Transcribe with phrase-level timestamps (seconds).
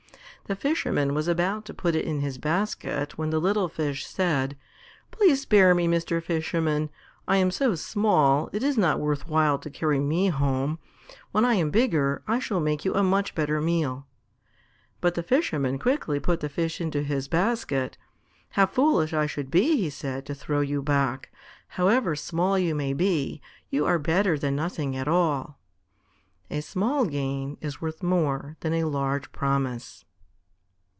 [0.47, 4.57] The Fisherman was about to put it in his basket when the little Fish said:
[5.09, 6.21] "Please spare me, Mr.
[6.21, 6.89] Fisherman!
[7.25, 10.77] I am so small it is not worth while to carry me home.
[11.31, 14.07] When I am bigger, I shall make you a much better meal."
[14.99, 17.97] But the Fisherman quickly put the fish into his basket.
[18.49, 21.31] "How foolish I should be," he said, "to throw you back.
[21.69, 23.39] However small you may be,
[23.69, 25.59] you are better than nothing at all."
[26.49, 30.03] _A small gain is worth more than a large promise.